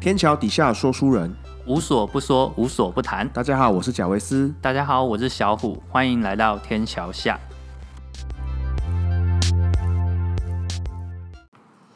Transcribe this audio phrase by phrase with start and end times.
[0.00, 1.34] 天桥底下说书人，
[1.66, 3.28] 无所不说，无所不谈。
[3.30, 4.54] 大家好，我是贾维斯。
[4.62, 7.36] 大家好，我是小虎，欢迎来到天桥下。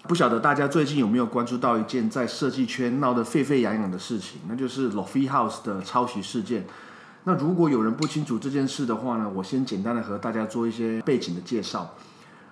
[0.09, 6.67] 不晓得大家最近有没有关注到一件在设计圈闹得沸沸扬扬的事情，那就是 Lofi House 的抄袭事件。
[7.23, 11.95] 那如果有人不清楚这件事的话呢，我先简单的和大家做一些背景的介绍。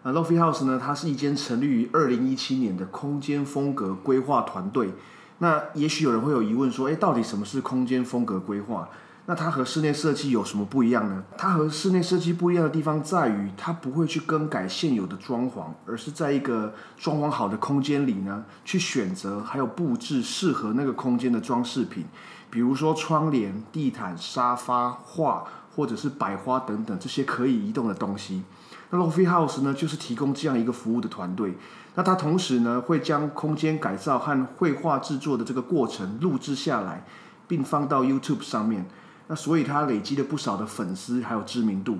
[0.04, 4.90] 啊，Lofi House 呢，它是一间成立于二零一七年的空间风格规划团队。
[5.42, 8.88] 那也许有人会有疑问说，诶，到底什么是空间风格规划？
[9.26, 11.22] 那它和室内设计有什么不一样呢？
[11.38, 22.04] 它和室内设计不一样的地方在于，它不会去更改现有的装潢，而是在一个装潢好的空间里呢，去选择还有布置适合那个空间的装饰品，
[22.50, 25.44] 比如说窗帘、地毯、沙发、画
[25.76, 28.42] 或者是百花等等这些可以移动的东西。
[28.90, 31.56] 那 Lofi House 呢，就是提供这样一个服务的团队。
[32.00, 37.04] 那它同时呢，会将空间改造和绘画制作的这个过程录制下来，
[37.46, 38.86] 并放到 YouTube 上面。
[39.26, 41.98] 那所以它累积了不少的粉丝还有知名度。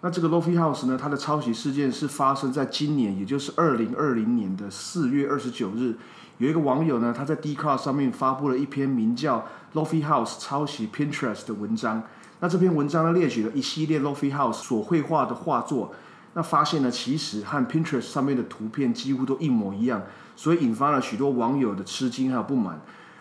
[0.00, 5.94] 那这个 Lofi House 呢，它的抄袭事件是发生在今年，也就是二零二零年的四月二十九日。
[6.38, 12.02] 有一个网友呢，他在 d c a r 上面发布了一篇名叫 Lofi House 抄袭 Pinterest 的文章。
[12.40, 15.94] 那这篇文章呢，列举了一系列 Lofi House 所绘画的画作。
[16.36, 20.02] 那发现呢，其实和 Pinterest 上面的图片几乎都一模一样，
[20.36, 22.78] 所以引发了许多网友的吃惊还有不满。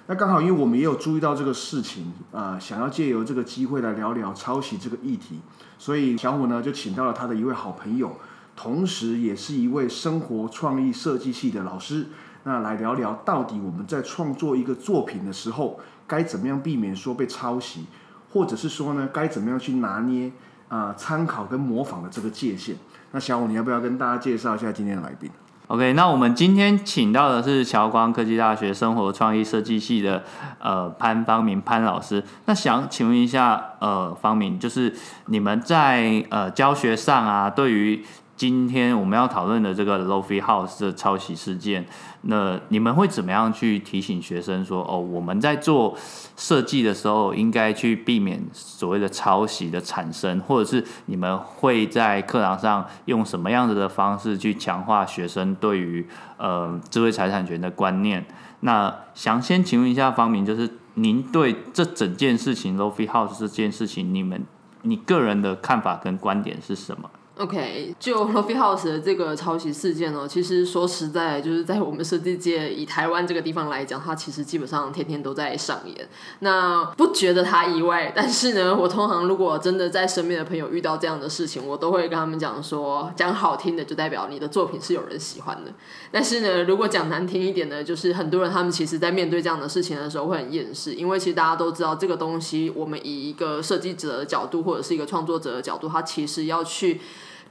[0.08, 5.40] 那刚好，因为我们也有注意到这个事情，啊，想要借由这个机会来聊聊抄袭这个议题，
[5.78, 8.18] 所以小虎呢就请到了他的一位好朋友，
[8.54, 12.08] 同时也是一位生活创意设计系的老师，
[12.44, 17.86] 那来聊聊到底我们在创作一个作品的时候，该怎么样避免说被抄袭，
[18.34, 20.30] 或者是说呢，该怎么样去拿捏
[20.68, 22.76] 啊参考跟模仿的这个界限。
[23.12, 25.30] 那小五，你要不要跟大家介绍一下今天的来宾
[25.68, 30.24] ？OK，那我们今天请到的是侨光科技大学生活创意设计系的
[30.60, 32.24] 呃潘方明潘老师。
[32.46, 34.94] 那想请问一下，呃，方明，就是
[35.26, 38.06] 你们在呃教学上啊，对于
[38.38, 41.86] 今天我们要讨论的这个 Lofi House 的抄袭事件，
[42.24, 45.98] 那你们会怎么样去提醒学生说，哦，我们在做
[46.36, 56.06] 设计的时候应该去避免所谓的抄袭的产生，或者是你们会在课堂上用什么样子的方式去强化学生对于
[56.38, 58.26] 呃智慧财产权的观念？
[58.60, 64.44] 那想先请问一下方明，就是您对这整件事情 Lofi House 这件事情，你们
[64.82, 76.08] 你个人的看法跟观点是什么？OK，就 Lofi House 的这个抄袭事件呢，其实说实在，就是在我们设计界以台湾这个地方来讲，它其实基本上天天都在上演。
[76.40, 85.72] 那不觉得它意外，但是呢，我通常如果真的在身边的朋友遇到这样的事情，我都会跟他们讲说，讲好听的就代表你的作品是有人喜欢的。
[86.12, 97.02] 但是呢，如果讲难听一点呢，就是很多人他们其实在面对这样的事情的时候会很厌世，因为其实大家都知道这个东西，我们以一个设计者的角度或者是一个创作者的角度，他其实要去。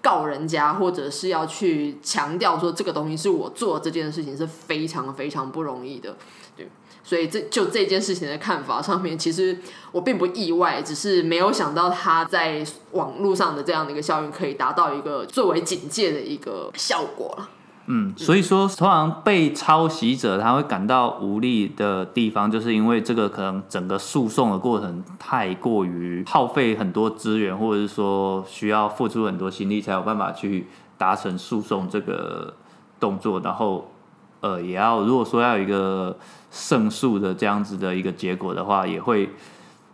[0.04, 6.14] 告人家，或者是要去强调说这个东西是我做这件事情是非常非常不容易的，
[6.54, 6.68] 对，
[7.02, 9.58] 所以这就这件事情的看法上面，其实
[9.92, 17.48] 我并不意外，只是没有想到他在网络上的这样的一个效应，可以达到一个最为警戒的一个效果了。
[17.86, 32.54] 嗯，所以说，通常被抄袭者他会感到无力的地方，就是因为这个可能整个诉讼的过程太过于耗费很多资源，或者是说需要付出很多心力才有办法去达成诉讼这个
[32.98, 33.92] 动作，然后
[34.40, 36.16] 呃，也要如果说要有一个
[36.50, 39.28] 胜诉的这样子的一个结果的话，也会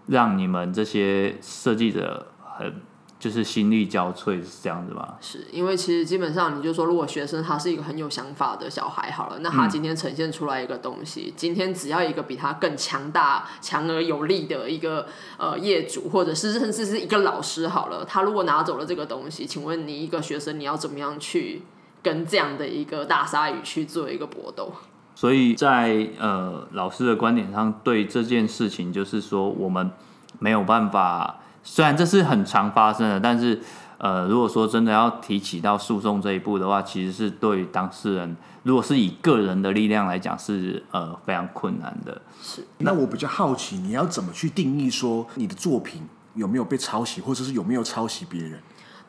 [0.06, 2.72] 让你们这些设计者很。
[3.20, 5.18] 就是心力交瘁是这样子吧？
[5.20, 21.60] 是因为其实基本上你就说，如果学生他是一个很有想法的小孩，好了，那他今天呈现出来一个东西，今天只要一个比他更强大、强而有力的一个呃业主，或者是甚至是一个老师，好了，他如果拿走了这个东西，请问你一个学生，你要怎么样去
[22.02, 24.72] 跟这样的一个大鲨鱼去做一个搏斗？
[25.14, 29.90] 所以在呃老师的观点上，对这件事情就是说，我们
[30.38, 31.36] 没有办法。
[31.62, 33.60] 虽然这是很常发生的，但是，
[33.98, 42.20] 呃，如果说真的要提起到诉讼这一步的话，其实是对当事人，如果是以个人的力量来讲，是呃非常困难的。
[42.42, 42.66] 是。
[42.78, 46.02] 那我比较好奇，你要怎么去定义说你的作品
[46.34, 48.58] 有没有被抄袭，或者是有没有抄袭别人？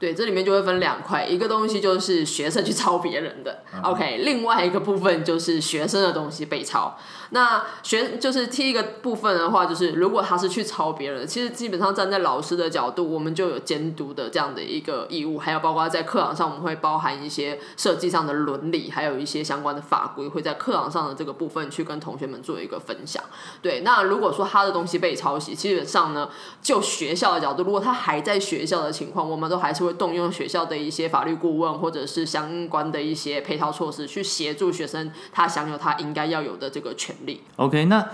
[0.01, 6.97] 对，这里面就会分两块，一个东西就是学生去抄别人的、o k 另外一个部分就是学生的东西被抄。
[7.33, 23.23] 那学就是第一个部分的话，就是如果他是去抄别人，其实基本上站在老师的角度，我们就有监督的这样的一个义务，还有包括在课堂上，我们会包含一些设计上的伦理，还有一些相关的法规，会在课堂上的这个部分去跟同学们做一个分享。
[23.61, 26.27] 对，那如果说他的东西被抄袭，基本上呢，
[26.61, 37.41] 就学校的角度，如果他还在学校的情况，我们都还是会动用学校的一些法律顾问或者是相关的一些配套措施，去协助学生他享有他应该要有的这个权利。
[37.55, 38.07] OK，那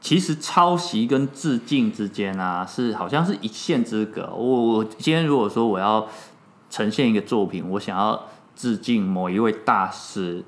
[0.00, 4.30] 其实抄袭跟致敬之间啊，是好像是一线之隔。
[4.34, 6.08] 我我今天如果说我要
[6.70, 10.44] 呈现一个作品，我想要致敬某一位大师，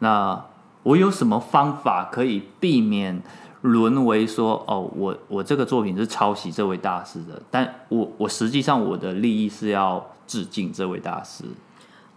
[0.00, 0.44] 那
[0.82, 3.22] 我有什么方法可以避免
[3.62, 11.44] 沦为说哦，我我这个作品是抄袭这位大师的，但我我实际上我的利益是要致敬这位大师。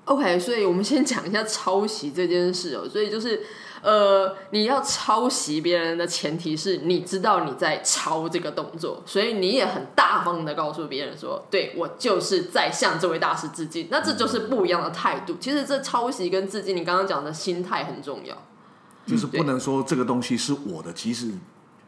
[0.05, 2.87] OK，所以我们先讲一下抄袭这件事哦。
[2.87, 3.41] 所以就是，
[3.81, 13.87] 呃，你要抄袭别人的前提是你知道你在抄这个动作，所以你也很大方的告诉别人说，对我就是在向这位大师致敬。
[13.89, 15.37] 那这就是不一样的态度。
[15.39, 18.35] 其实这抄袭跟致敬，你刚刚讲的心态很重要。
[19.05, 21.31] 就是不能说这个东西是我的，即使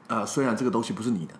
[0.07, 1.33] 呃虽然这个东西不是你的，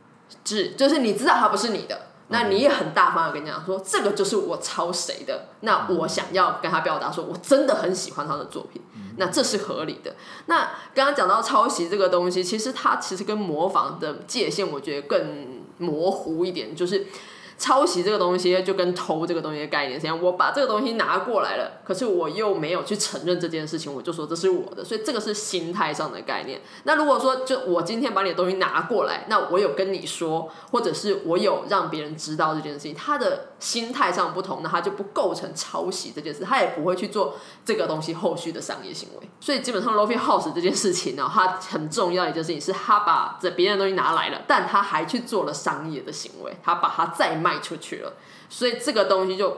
[0.44, 8.82] 是，就是你知道它不是你的，那你也很大方的跟你讲说，这个就是我抄谁的，那我想要跟他表达说，我真的很喜欢他的作品，
[9.18, 10.16] 那这是合理的。
[10.46, 17.08] 那刚刚讲到抄袭这个东西，其实它其实跟模仿的界限，我觉得更模糊一点，就是。
[17.58, 26.62] 抄袭这个东西就跟偷这个东西的概念是一样，我把这个东西拿过来了，可是我又没有去承认这件事情，我就说这是我的，所以这个是心态上的概念。
[26.84, 39.30] 那如果说就我今天把你的东西拿过来，那我有跟你说，或者是我有让别人知道这件事情，他的心态上不同，那他就不构成抄袭这件事，他也不会去做这个东西后续的商业行为。
[39.40, 48.14] 所以基本上 Lofi House 这件事情呢，它很重要一件事情是，他把这别人的东西拿来了，但他还去做了商业的行为，他把它再卖出去了，
[48.50, 49.56] 所以这个东西就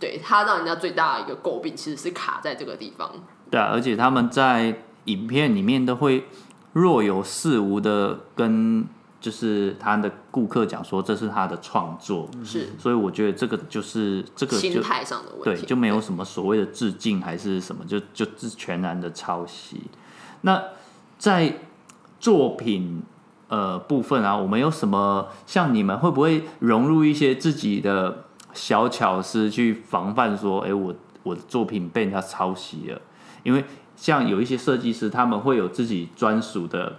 [0.00, 3.10] 对他让人家最大的一个诟病，其实是卡在这个地方。
[3.50, 6.26] 对啊，而且他们在影片里面都会
[6.72, 8.86] 若有似无的跟
[9.20, 19.82] 就是他的顾客讲说这是他的创作，是所以我觉得这个就是这个心态上的问对题，就没有什么所谓的致敬还是什么，就就是全然的抄袭。
[20.42, 20.62] 那
[21.18, 21.52] 在
[22.20, 23.02] 作品
[23.48, 33.00] 呃部分啊，我们有什么像你们会不会融入一些自己的小巧思去防范说，哎、我我的作品被人家抄袭了？
[33.42, 33.64] 因为
[33.96, 36.96] 像有一些设计师，他们会有自己专属的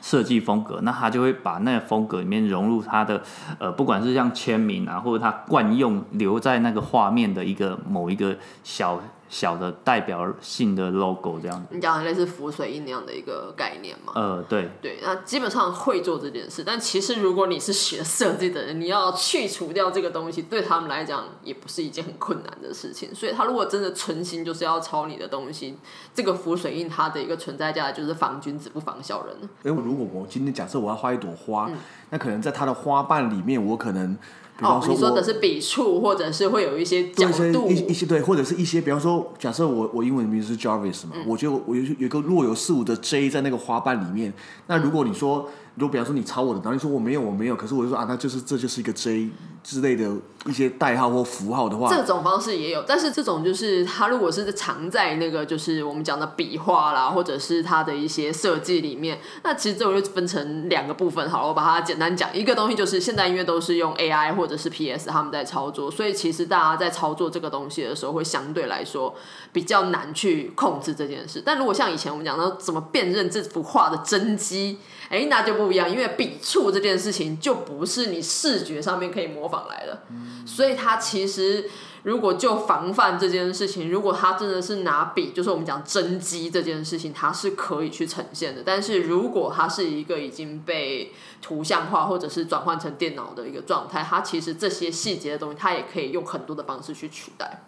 [0.00, 3.22] 设计风格，那他就会把那个风格里面融入他的
[3.58, 11.66] 呃，不管是像签名啊，或者他惯用留在那个画面的一个某一个小小的代表性的 logo 这样子。
[11.70, 14.12] 你讲的类似浮水印那样的一个概念嘛？
[14.14, 23.14] 呃，对，对，那基本上会做这件事，但其实如果你是学设计的人，你要去除掉这个东西，对他们来讲也不是一件很困难的事情。
[23.14, 25.76] 所以他如果真的存心就是要抄你的东西，
[26.14, 29.36] 这个浮水印它的一个存在价值就是防君子不防小人。
[29.64, 31.76] 因为如果我今天假设我要画一朵花，嗯
[32.10, 34.16] 那可能在它的花瓣里面，我可能，
[34.62, 41.24] 哦你说的是笔触，或者是会有一些角度，一一些对，或者是一些，比方说，假设我我英文名字是 Jarvis 嘛，嗯。
[41.26, 44.32] 我就我有有一个若有似无的 J 在那个花瓣里面，
[44.66, 49.28] 那如果你说，如果比方说你抄我的，然后你说我没有我没有，可是我就说啊，那就是这就是一个 J
[49.62, 50.10] 之类的
[50.46, 62.34] 一些代号或符号的话，这种方式也有，但是这种就是它如果是藏在那个就是我们讲的笔画啦，或者是它的一些设计里面，那其实这种就分成两个部分好了，我把它简单讲。
[62.34, 69.14] 一个东西就是现在因为都是用 AI 或者是 PS 他们在操作，所以其实大家在操作这个东西的时候，会相对来说
[69.52, 71.42] 比较难去控制这件事。
[71.44, 80.02] 但如果像以前我们讲到怎么辨认这幅画的真迹，哎，那就不一样，因为笔触这件事情就不是你视觉上面可以模仿来的。
[80.44, 81.68] 所以它其实
[82.02, 88.62] 如果就防范这件事情，如果他真的是拿笔，就是我们讲真机这件事情，它是可以去呈现的。
[88.64, 91.12] 但是如果它是一个已经被
[91.42, 97.64] 图像化或者是转换成电脑的一个状态，它其实这些细节的东西，它也可以用很多的方式去取代。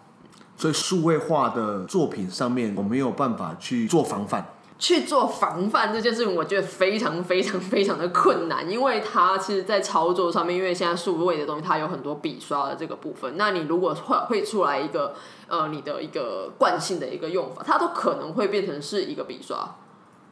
[0.55, 4.45] 所以数位化的作品上面，我没有办法去做防范。
[4.79, 13.35] 去做防范这件事情，我觉得非常非常非常的困难，因为它其实，在操作上面，因为现在数位的东西，它有很多笔刷的这个部分。
[13.35, 15.13] 那你如果会会出来一个
[15.49, 19.75] 呃，你的一个惯性的一个用法，它都可能会变成是一个笔刷。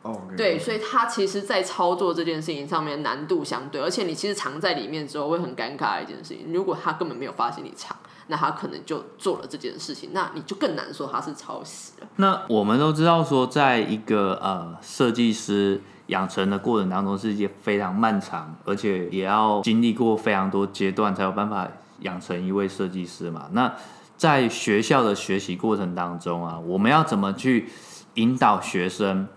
[0.03, 6.53] 哦，对，所以它其实，在操作这件事情上面难度相对，而且你其实藏在里面之后会很尴尬的一件事情。
[6.53, 12.07] 如果他根本没有发现你藏，那他可能就做了这件事情，那你就更难说他是抄袭了。
[12.17, 21.67] 那我们都知道说，在一个呃设计师养成的过程当中，是一件非常漫长，而且也要经历过非常多阶段，才有办法
[22.01, 23.47] 养成一位设计师嘛。
[23.51, 23.73] 那
[24.15, 27.69] 在学校的学习过程当中啊，我们要怎么去
[28.15, 29.27] 引导学生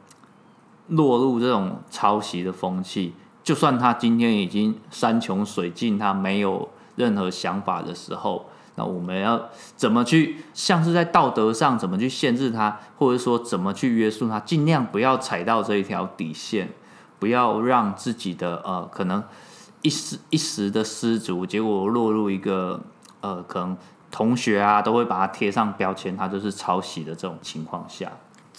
[0.88, 3.14] 落入这种抄袭的风气？
[3.42, 8.46] 就算他今天已经山穷水尽，他没有任何想法的时候，
[8.80, 16.72] 那我们要怎么去，像是在道德上怎么去限制他，或者说怎么去约束他，尽量不要踩到这一条底线，
[17.18, 19.22] 不要让自己的呃可能
[19.82, 22.80] 一时一时的失足，结果落入一个
[23.20, 23.76] 呃可能
[24.10, 28.10] 同学啊都会把它贴上标签，他就是抄袭的这种情况下。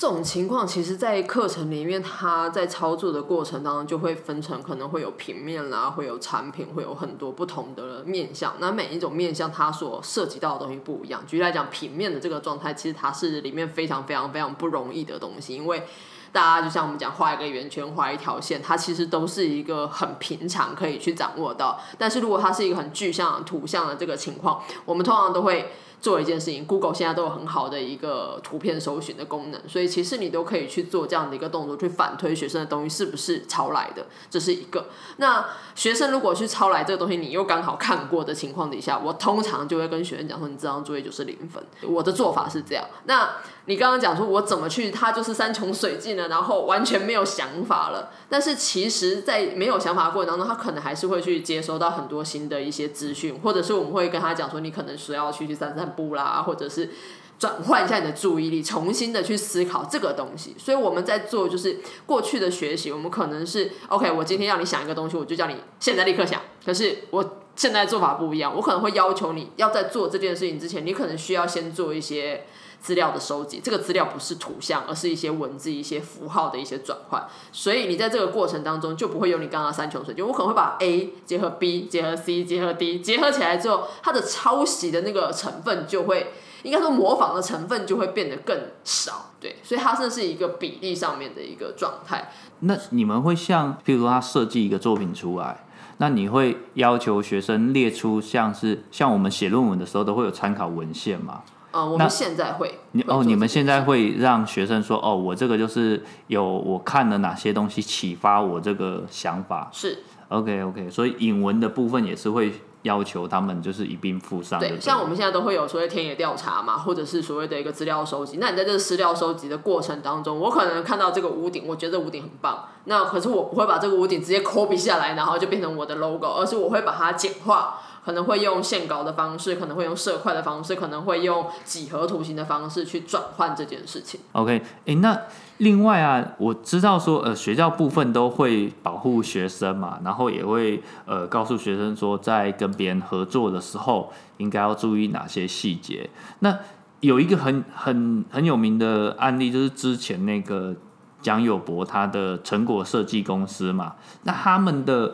[0.01, 8.55] 这种情况，其实，在课程里面，它在操作的过程当中，就会分成可能会有平面啦，会有产品，会有很多不同的面向。
[8.57, 11.21] 那每一种面向，它所涉及到的东西不一样。
[11.27, 15.83] 举例来讲，平面的这个状态，其实它是里面非常非常非常不容易的东西，因为
[16.31, 21.79] 大家就像我们讲画一个圆圈，画一条线，它其实都是一个很平常可以去掌握到。
[21.99, 25.71] 但是如果它是一个很具象图像的这个情况，我们通常都会。
[26.01, 34.87] 做一件事情，Google 现在都有很好的一个图片搜寻的功能，所以其实你都可以去做这样的一个动作，去反推学生的东西是不是抄来的，这是一个。
[35.17, 41.63] 那学生如果去抄来这个东西，你又刚好看过的情况底下，我通常就会跟学生讲说，你这张作业就是零分。
[41.83, 42.83] 我的做法是这样。
[43.05, 43.29] 那
[43.65, 44.89] 你刚刚讲说，我怎么去？
[44.89, 48.09] 他就是山穷水尽了，然后完全没有想法了。
[48.27, 56.89] 但是其实，在没有想法的过程当中，他可能还是会去接收到很多新的一些资讯，或者是我们会跟他讲说，你可能需要去去散散步啦，或者是
[57.37, 60.55] 转换一下你的注意力，重新的去思考这个东西。
[60.57, 66.41] 所以我们在做就是过去的学习，我们可能是 OK，我今天要你想一个东西，我就叫你现在立刻想。
[66.65, 72.45] 可是我现在做法不一样，我可能会要求你要在做这件事情之前，你可能需要先做一些。
[72.81, 77.23] 资料的收集，这个资料不是图像，而是一些文字、一些符号的一些转换。
[77.51, 80.25] 所以你在这个过程当中，就不会有你刚刚山穷水尽。
[80.25, 86.33] 我可能会把 A 结合 B 结合 C 结合 D 结合起来之后，它的抄袭的那个成分就会，
[86.63, 89.31] 应该说模仿的成分就会变得更少。
[89.39, 92.31] 对，所以它这是一个比例上面的一个状态。
[92.61, 95.65] 那你们会像，譬如说他设计一个作品出来，
[95.97, 101.43] 那你会要求学生列出像是像我们写论文的时候都会有参考文献吗？
[101.71, 109.99] 呃，我们现在会你哦，你们现在会让学生说哦，我这个就是有我看了哪些东西启发我这个想法是
[110.29, 114.59] OK OK，所以引文的部分也是会要求他们就是一并附上。
[114.59, 118.37] 对，像我们现在都会有所谓田野调查嘛，或者是所谓的一个资料收集。
[118.39, 127.79] 那你在这个资料收集的过程当中，我可能看到这个屋顶，我觉得屋顶很棒，那可是我不会把这个屋顶直接 copy 下来，然后就变成我的 logo，而是我会把它简化。
[128.03, 134.19] 可能会用线稿的方式，可能会用色块的方式，可能会用几何图形的方式去转换这件事情。
[134.31, 135.15] OK，哎，那
[135.57, 146.09] 另外啊，我知道说，呃，学校部分都会保护学生嘛，然后也会呃告诉学生说，在跟别人合作的时候，应该要注意哪些细节。
[146.39, 146.57] 那
[147.01, 150.75] 有一个很很很有名的案例，就是之前那个
[151.21, 155.13] 蒋友博他的成果设计公司嘛，那他们的。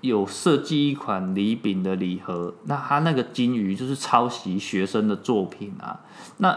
[0.00, 6.00] 有设计一款礼饼的礼盒，那他那个金鱼就是抄袭学生的作品啊。
[6.38, 6.56] 那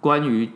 [0.00, 0.50] 关于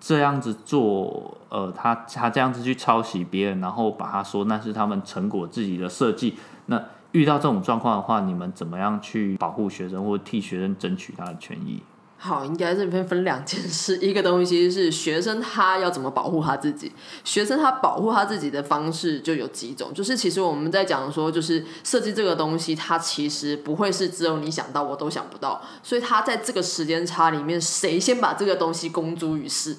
[0.00, 6.34] 这样子做，呃，他他这样子去抄袭别人，然后把他说那是他们成果自己的设计，
[6.66, 11.82] 那遇到这种状况的话，你们怎么样去保护学生或替学生争取他的权益？
[12.26, 16.90] 好，应该这边分两件事，一个东西是学生他要怎么保护他自己，
[17.22, 29.76] 学生他保护他自己的方式就有几种，就是其实我们在讲说，就是设计这个东西，它其实不会是只有你想到我都想不到，所以他在这个时间差里面，谁先把这个东西公诸于世。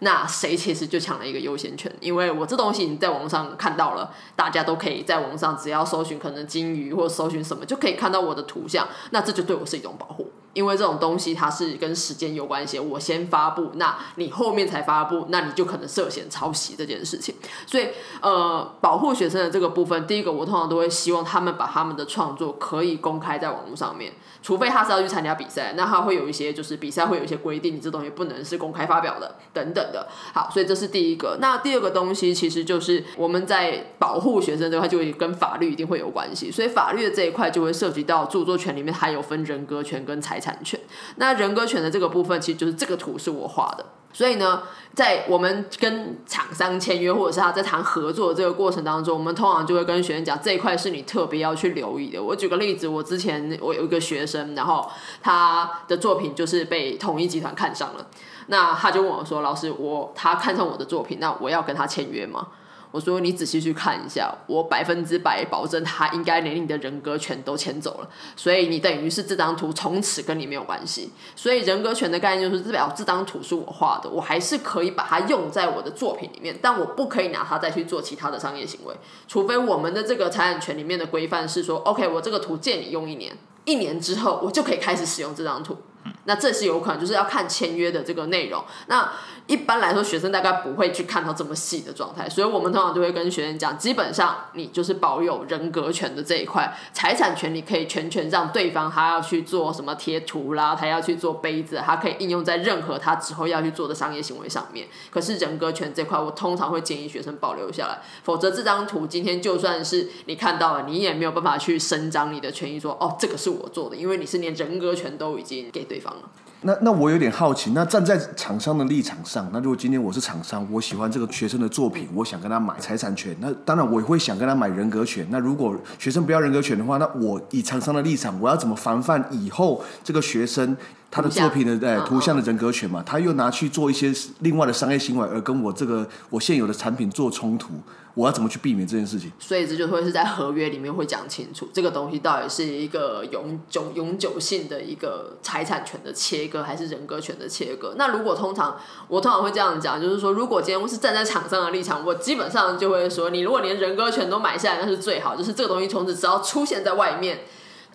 [0.00, 17.34] 那谁其实就抢了一个优先权，因为我这东西你在网上看到了，大家都可以在网上只要搜寻可能金鱼或搜寻什么就可以看到我的图像，那这就对我是一种保护，因为这种东西它是跟时间有关系，我先发布，那你后面才发布，那你就可能涉嫌抄袭这件事情。
[17.66, 17.88] 所以
[18.22, 24.12] 呃，保护学生的这个部分，第一个我通常都会希望他们把他们的创作可以公开在网络上面。
[24.42, 30.06] 除非他是要去参加比赛，那他会有一些就是比赛会有一些规定，你这东西不能是公开发表的等等的。
[30.34, 31.38] 好，所以这是第一个。
[31.40, 36.50] 那第二个东西其实就是我们在保护学生这块，就会跟法律一定会有关系。
[36.50, 40.78] 所以法律的这一块就会涉及到著作权里面还有分人格权跟财产权。
[41.16, 43.86] 那人格权的这个部分，其实就是这个图是我画的。
[44.12, 44.62] 所以呢，
[44.94, 52.22] 在我们跟厂商签约或者是他在谈合作的这个过程当中，我们通常就会跟学生讲这一块是你特别要去留意的。
[52.22, 54.88] 我举个例子，我之前我有一个学生，然后
[55.20, 58.06] 他的作品就是被统一集团看上了，
[58.46, 62.46] 那他就问我说：“老师，我他看上我的作品，那我要跟他签约吗？”
[62.94, 71.10] 我说你仔细去看一下，我百分之百保证他应该连你的人格权都牵走了，所以你等于是这张图从此跟你没有关系。
[71.34, 78.94] 所以人格权的概念就是，代表这张图是我画的，我还是可以把它用在我的作品里面，但我不可以拿它再去做其他的商业行为，
[79.26, 85.76] 除非我们的这个财产权里面的规范是说，OK，我这个图借你用一年，一年之后我就可以开始使用这张图。
[86.24, 88.62] 那这是有可能，就是要看签约的这个内容。
[88.86, 89.12] 那
[89.46, 104.88] 一般来说，学生大概不会去看到这么细的状态，所以我们通常就会跟学生讲，基本上你就是保有人格权的这一块，财产权你可以全权让对方，他要去做什么贴图啦，他要去做杯子，他可以应用在任何他之后要去做的商业行为上面。
[105.10, 116.22] 可是人格权这块，我通常会建议学生保留下来，否则这张图今天就算是你看到了，你也没有办法去伸张你的权益，说哦，这个是我做的，因为你是连人格权都已经给方了。
[116.66, 125.26] 那那我有点好奇，那站在厂商的立场上，那如果今天我是厂商，我喜欢这个学生的作品，我想跟他买财产权，那当然我也会想跟他买人格权。
[125.28, 130.74] 那如果学生不要人格权的话，那我以厂商的立场，我要怎么防范以后这个学生
[131.10, 137.74] 他的作品的哎图像的人格权嘛，他又拿去做一些另外的商业行为，而跟我这个我现有的产品做冲突？
[138.14, 139.30] 我要怎么去避免这件事情？
[139.40, 147.94] 所以这就会是在合约里面会讲清楚，这个东西到底是一个永久永久性的一个财产权的切割，还是人格权的切割？
[147.96, 148.78] 那如果通常
[149.08, 157.40] 我通常会这样讲，就是说，如果今天我是站在厂商的立场，我基本上就会说，你如果连人格权都买下来，那是最好，就是这个东西从此只要出现在外面，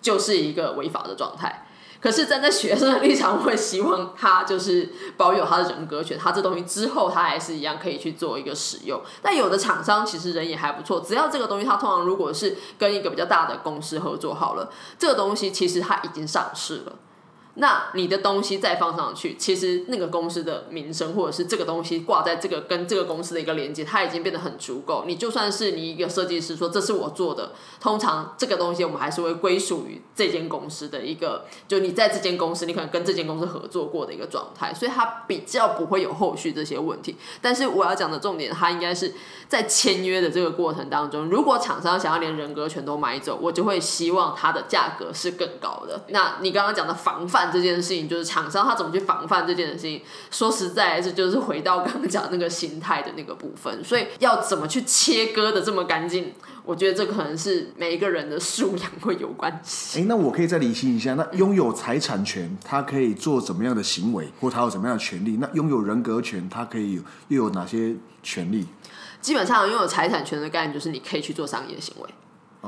[0.02, 1.66] 就是一个违法的状态。
[2.00, 4.88] 可是站在学生的立场，会希望他就是
[5.18, 9.00] 保有他的人格权，他这东西之后他还是一样可以去做一个使用。
[9.20, 16.92] 但有的厂商其实人也还不错，只要这个东西他通常如果是跟一个比较大的公司合作好了，这个东西其实他已经上市了。
[17.54, 25.02] 那你的东西再放上去，其实那个公司的名声，或者是这个东西挂在这个跟这个公司的一个连接，它已经变得很足够。
[25.06, 37.16] 你就算是你一个设计师说这是我做的，通常这个东西我们还是会归属于这间公司的一个，就你在这间公司，你可能跟这间公司合作过的一个状态，所以它比较不会有后续这些问题。
[37.42, 39.12] 但是我要讲的重点，它应该是
[39.48, 46.04] 在签约的这个过程当中，如果厂商想要连人格权都买走，我就会希望它的价格是更高的。
[46.10, 47.39] 那你刚刚讲的防范。
[47.46, 50.02] 这件事情就是厂商他怎么去防范这件事情。
[50.30, 53.82] 说实在，这就是回到刚刚讲那个心态的那个部分。
[53.84, 56.32] 所以要怎么去切割的这么干净，
[56.64, 60.00] 我觉得这可能是每一个人的素养会有关系。
[60.00, 65.36] 哎，那我可以再理清一下，那拥有财产权，他可以做怎么样的行为，或他有怎么样的权利？
[65.38, 68.66] 那拥有人格权，他可以又有哪些权利？
[69.20, 72.08] 基本上拥有财产权的概念就是你可以去做商业行为。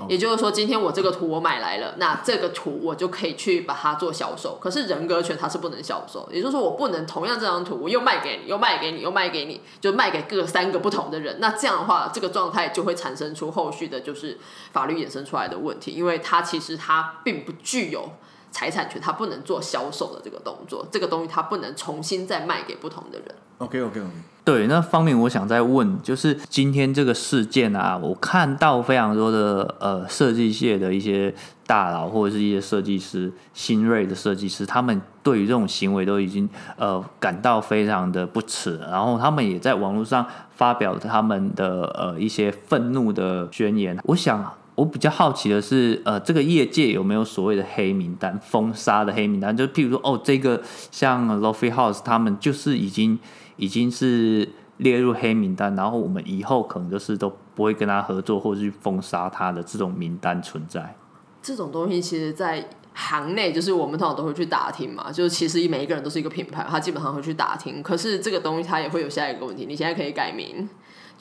[0.08, 4.56] 也就是说，今天我这个图我买来了，那这个图我就可以去把它做销售。
[4.60, 11.36] 可是人格权它是不能销售，也就是说，我不能同样这张图我又卖给你，又卖给你，又卖给你，就卖给各三个不同的人。
[11.40, 14.38] 那这样的话，这个状态就会产生出后续的就是
[14.72, 18.12] 法律衍生出来的问题，因为它其实它并不具有
[18.52, 23.26] 财产权，他不能做销售的这个动作，这个东西他不能重新再卖给不同的人。
[23.58, 24.10] OK OK OK。
[24.44, 31.32] 对，那方面我想再问，就是今天这个事件啊，我看到非常多的呃设计界的一些
[31.64, 43.96] 大佬或者是一些设计师，新锐的设计师，他们对于这种行为都已经呃感到非常的不耻，然后他们也在网络上发表他们的呃一些愤怒的宣言。
[44.02, 49.56] 我想我比较好奇的是，呃，这个业界有没有所谓的黑名单、封杀的黑名单？
[49.56, 53.18] 就譬如说，哦，这个像 Lofi House 他们就是已经。
[53.56, 60.96] 已经是列入黑名单，然后我们以后可能就是都不会跟他合作，或者去封杀他的这种名单存在。
[61.42, 67.82] 这种东西其实，在行内就是我们通常都会去打听嘛，就是其实每一个人都是一个品牌，他基本上会去打听。
[67.82, 70.68] 可是这个东西它也会有下一个问题，你现在可以改名，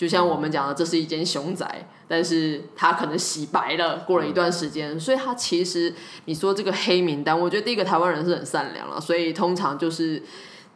[0.02, 5.94] 就像我们讲的，这是一间凶宅，但是它可能洗白了，过了一段时间，所以它其实
[6.26, 10.24] 你说这个黑名单，我觉得第一个台湾人是很善良了，所以通常就是。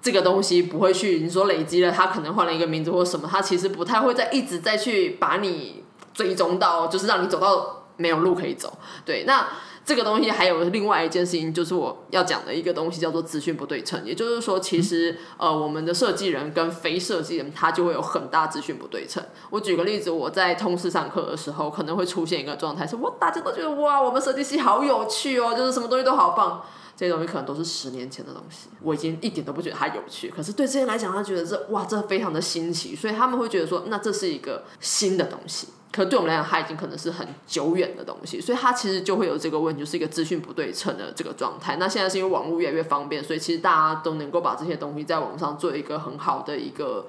[0.01, 5.83] 这个东西不会去，你说累积了，他可能换了一个名字或什么，他其实不太会再一直再去把你
[6.13, 8.77] 追踪到，就是让你走到没有路可以走。
[9.03, 9.47] 对，那
[9.85, 19.23] 这个东西还有另外一件事情，就是我要讲的一个东西叫做资讯不对称，也就是说，其实呃，我们的设计人跟非设计人他就会有很大资讯不对称。
[19.51, 26.63] 我举个例子，我在通识上课的时候，可能会出现一个状态，是我大家都觉得哇，我们设计系好有趣哦，就是什么东西都好棒。
[26.97, 30.29] 这些东西可能都是十年前的东西，我已经一点都不觉得它有趣。
[30.33, 35.67] 可是对这些人来讲，他觉得这哇，这非常的新奇，所以他们会觉得说，那这是一个新的东西。
[35.95, 41.77] 可对我们来讲，它已经可能是很久远的东西，所以它其实就会有这个问题，就是一个资讯不对称的这个状态。
[41.77, 47.07] 那现在是因为网络越来越方便，所以其实大家都能够把这些东西在网上做一个很好的一个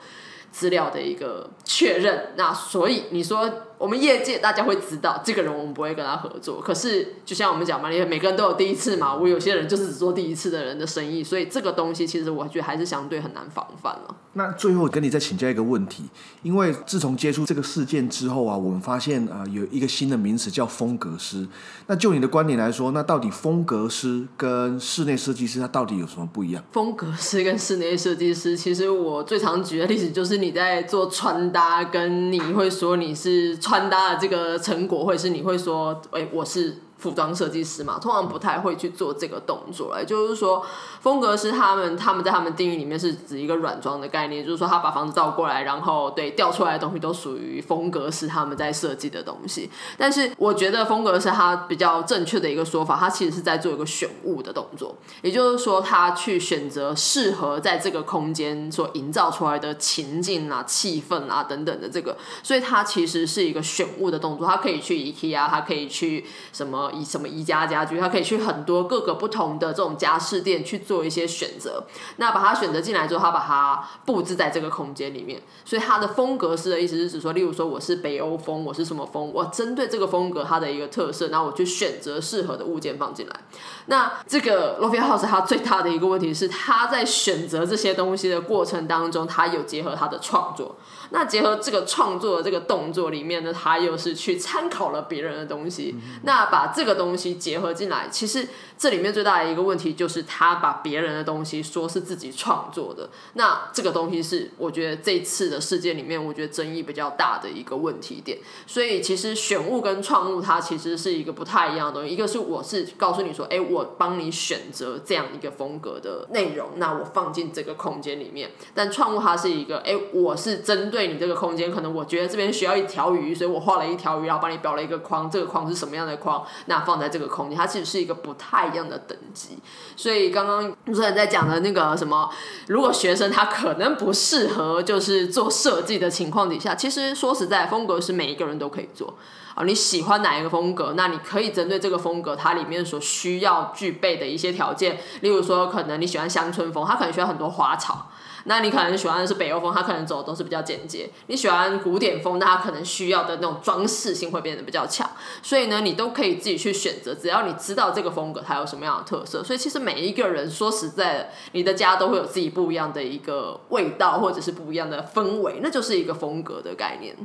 [0.53, 2.29] 资料的一个确认。
[2.37, 3.51] 那所以你说。
[3.79, 6.61] 我们业界大家会知道这个人，我们不会跟他合作。
[6.61, 14.17] 可是就像我们讲嘛，因为每个人都有第一次嘛，我有些人就是只做第一次的人的生意，所以这个东西其实我觉得还是相对很难防范了。
[14.33, 16.05] 那最后跟你再请教一个问题，
[16.43, 21.47] 因为自从接触这个事件之后啊，我们发现啊有一个新的名词叫风格师。
[21.87, 26.63] 那就你的观点来说，那到底风格师跟室内设计师他到底有什么不一样？
[26.73, 33.59] 风格师跟室内设计师，其实我最常举的例子就是你在做穿搭，跟你会说你是。
[33.67, 36.77] 穿搭的这个成果，或者是你会说，哎，我是。
[37.07, 39.97] 服装设计师嘛，通常不太会去做这个动作。
[39.97, 40.61] 也就是说，
[41.01, 49.71] 风格师他们他们在他们定义里面是指一个软装的概念，就是说他把房子倒过来，然后对调出来的东西都属于风格师他们在设计的东西。
[49.97, 54.97] 但是我觉得风格是他比较正确的一个说法，他其实是在做一个选物的动作。
[55.23, 64.45] 也就是说，他去选择适合在这个空间所营造出来的情境啊、气氛啊等等的这个，所以他其实是一个选物的动作。
[64.47, 66.91] 他可以去 IKEA，他可以去什么？
[66.97, 71.85] 以什么宜家家居，他可以去很多各个不同的这种家饰店去做一些选择。
[72.17, 75.41] 那把它选择进来之后，他把它布置在这个空间里面。
[75.65, 83.41] 所以它的风格是的意思是指说，例如说我是北欧风，我是什么风，我针对这个风格它的一个特色，然后我去选择适合的物件放进来。
[83.87, 90.77] 那这个 l o f i House 它最大的一个问题是，他在选择这些东西的过程当中，他有结合他的创作。
[91.11, 108.37] 那结合这个创作的这个动作里面呢，他又是去参考了别人的东西，那把这个东西结合进来，其实这里面最大的一个问题就是他把别人的东西说是自己创作的，那这个东西是我觉得这次的事件里面，我觉得争议比较大的一个问题点。
[108.67, 121.07] 所以其实选物跟创物它其实是一个不太一样的东西，一个是我是告诉你说，哎，我帮你选择这样一个风格的内容，那我放进这个空间里面，但创物它是一个，哎，我是针对。
[121.07, 125.31] 你这个空间，可能我觉得这边需要一条鱼，所以我画了一条鱼，然后帮你标了一个框。
[125.31, 126.45] 这个框是什么样的框？
[126.67, 129.59] 那放在这个空间，它其实是一个不太一样的等级。
[129.97, 132.31] 所以刚刚主持人在讲的那个什么，
[132.69, 139.15] 如果学生他可能不适合就是做设计的情况底下，其实说实在，风格是每一个人都可以做
[139.55, 139.65] 啊。
[139.65, 140.95] 你喜欢哪一个风格？
[140.97, 148.11] 那你可以针对这个风格，它里面所需要具备的一些条件，例如说，可能你喜欢乡村风，它可能需要很多花草。
[148.47, 151.11] 那你可能喜欢的是北欧风，它可能走的都是比较简洁。
[151.27, 155.09] 你喜欢古典风，那它可能需要的那种装饰性会变得比较强。
[155.43, 159.43] 所以呢，你都可以自己去选择，只要你知道这个风格它有什么样的特色。
[159.45, 167.17] 所以其实每一个人说实在的，你的家都会有自己不一样的一个味道，或者是不一样的氛围，那就是一个风格的概念。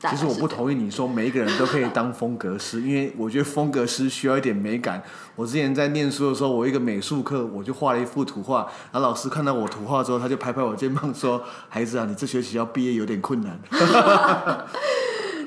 [0.00, 5.02] 其实我不同意你说每一个人都可以当风格师，因为我觉得风格师需要一点美感。
[5.34, 8.60] 我之前在念书的时候，我一个美术课，我就画了一幅图画，
[8.92, 13.58] 然后老师看到我图画之后，他就拍拍我肩膀说：“孩子啊，你这学期要毕业有点困难。”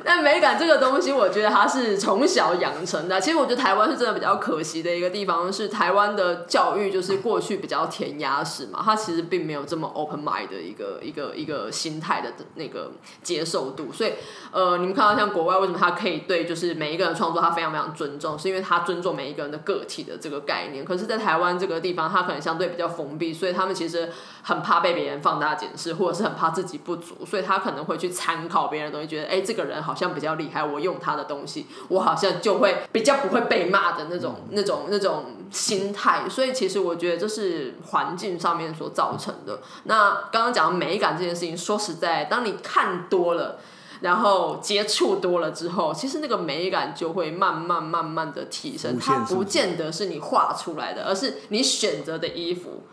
[0.06, 3.22] 但美感这个东西，我觉得它是从小养成的。
[3.22, 13.92] 其实我觉得台湾是真的比较可惜的一个地方，是台湾的教育就是过去比较填鸭式嘛，它其实并没有这么 open mind 的一个一个一个心态的那个接受度。
[13.94, 14.14] 所以，
[14.52, 20.84] 呃，你们看到像国外为什么他可以对就是每一个人创作他非常非常尊重，是因为他尊重每一个人的个体的这个概念。
[20.84, 24.12] 可是，在台湾这个地方，他可能相对比较封闭，所以他们其实
[24.42, 29.90] 很怕被别人放大检视，或者是很怕自己不足，所以他可能会去参考别人的东西，觉得哎，这个人好。
[29.91, 36.30] 好像比较厉害，我用他的东西，我好像就会比较不会被骂的那种、那种、那种心态。
[36.30, 39.60] 所以其实我觉得这是环境上面所造成的。
[39.84, 43.58] 那刚刚讲美感这件事情，说实在，当你看多了，
[43.99, 48.97] 然后接触多了之后，其实那个美感就会慢慢、慢慢的提升。
[48.97, 52.84] 它不见得是你画出来的，而是你选择的衣服。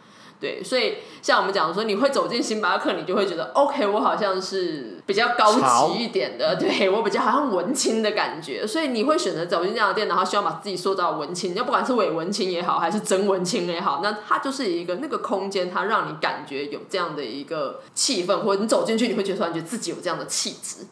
[0.40, 20.86] 对，所以像我们讲说，你会走进星巴克，你就会觉得，OK，我好像是比较高级一点的，对我比较好像文青的感觉，所以你会选择走进这样的店，然后希望把自己塑造文青，要不管是伪文青也好，还是真文青也好，那它就是一个那个空间，它让你感觉有这样的一个气氛，或者你走进去，你会觉得突然觉得自己有这样的气质。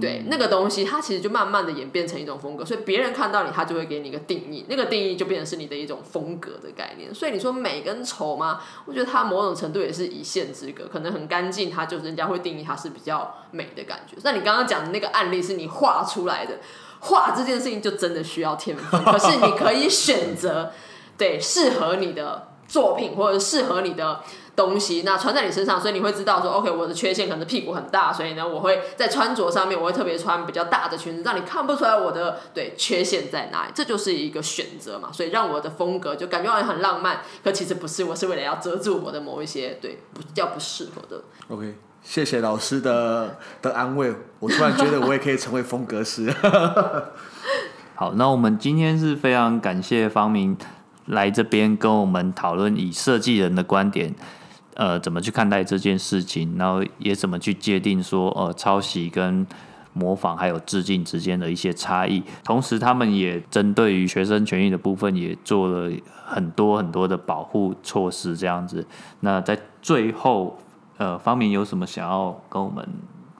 [0.00, 7.12] 对那个东西，它其实就慢慢的演变成一种风格，所以别人看到你，他就会给你一个定义，那个定义就变成是你的一种风格的概念。
[7.14, 8.60] 所以你说美跟丑吗？
[8.84, 14.16] 我觉得它某种程度也是一线之隔，可能很干净，它就是人家会定义它是比较美的感觉。
[14.22, 16.58] 那你刚刚讲的那个案例是你画出来的，
[17.00, 20.70] 画这件事情就真的需要天分，可是你可以选择。
[21.18, 24.20] 对适合你的作品或者适合你的。
[24.56, 35.10] 东西那穿在你身上，所以你会知道说，OK，我的缺陷可能屁股很大，所以呢，我会在穿着上面，我会特别穿比较大的裙子，让你看不出来我的对缺陷在哪里，这就是一个选择嘛。
[35.12, 41.22] 所以让我的风格就感觉好像很浪漫，可其实不是，我是为了要遮住我的某一些对不较不适合的。
[41.48, 46.32] OK，谢谢老师的的安慰，我突然觉得我也可以成为风格师。
[47.94, 50.56] 好，那我们今天是非常感谢方明
[51.04, 54.14] 来这边跟我们讨论以设计人的观点。
[54.76, 56.56] 呃，怎么去看待这件事情？
[56.56, 59.46] 然后也怎么去界定说，呃，抄袭跟
[59.92, 62.22] 模仿还有致敬之间的一些差异？
[62.44, 65.90] 同时，他们也针对于学生权益的部分，也做了
[66.26, 68.86] 很多很多的保护措施，这样子。
[69.20, 70.58] 那在最后，
[70.98, 72.86] 呃，方明有什么想要跟我们？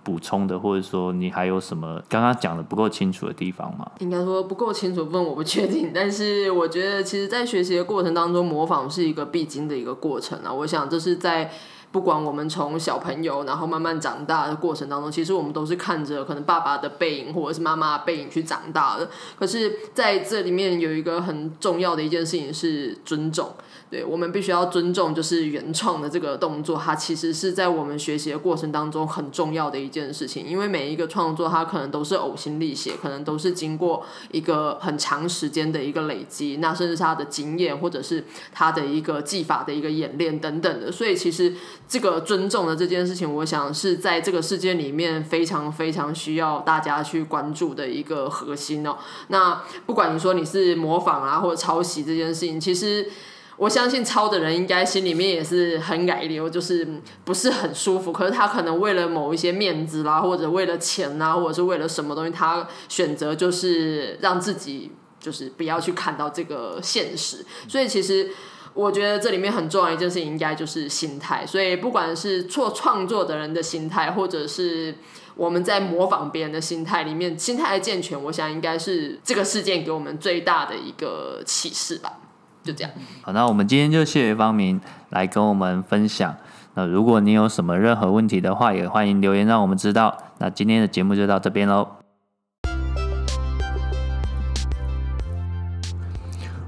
[0.06, 3.90] 补充的，或者说你还有什么刚刚讲的不够清楚的地方吗？
[3.98, 10.54] 应该说不够清楚部分我不确定，但是我觉得其实，在学习的过程当中，模仿是一个必经的一个过程啊。
[10.54, 11.50] 我想这是在
[11.90, 19.08] 不管我们从小朋友，然后慢慢长大的过程当中，其实我们都是看着可能爸爸的背影或者是妈妈的背影去长大的。
[19.36, 23.50] 可是在这里面有一个很重要的一件事情是尊重。
[23.88, 30.44] 对我们必须要尊重，就是原创的这个动作，它其实是在我们学习的过程当中很重要的一件事情。
[30.44, 40.90] 因为每一个创作，它可能都是呕心沥血，可能都是经过一个很长时间的一个累积，那甚至是他的经验，或者是他的一个技法的一个演练等等的。
[40.90, 41.55] 所以，其实
[41.88, 48.96] 这个尊重的这件事情，我想是在这个世界里面非常非常需要大家去关注的一个核心哦。
[49.29, 53.09] 那不管你说你是模仿啊，或者抄袭这件事情，其实。
[53.58, 56.86] 我相信抄的人应该心里面也是很改流，就是
[57.24, 58.12] 不是很舒服。
[58.12, 67.44] 可是他可能为了某一些面子啦，或者为了钱啦，或者是为了什么东西，他选择就是让自己就是不要去看到这个现实。
[67.66, 68.30] 所以其实
[68.74, 71.46] 我觉得这里面很重要一件事情，应该就是心态。
[71.46, 74.94] 所以不管是做创作的人的心态，或者是
[75.34, 82.18] 我们在模仿别人的心态里面，心态的健全，我想应该是这个事件给我们最大的一个启示吧。
[82.66, 82.92] 就这样。
[83.22, 86.35] 好，那我们今天就谢谢方明来跟我们分享。
[86.74, 90.14] 那如果你有什么任何问题的话，也欢迎留言让我们知道。
[90.38, 91.87] 那今天的节目就到这边喽。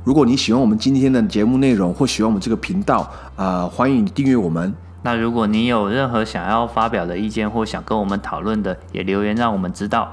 [0.05, 3.07] 如果你喜欢我们今天的节目内容，或喜欢我们这个频道，
[3.37, 4.73] 啊，欢迎订阅我们。
[5.03, 10.11] 那如果你有任何想要发表的意见，或想跟我们讨论的，也留言让我们知道。